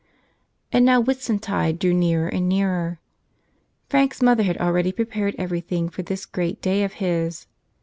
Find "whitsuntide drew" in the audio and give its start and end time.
0.99-1.93